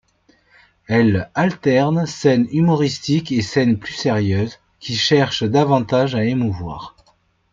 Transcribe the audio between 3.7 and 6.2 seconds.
plus sérieuses, qui cherchent davantage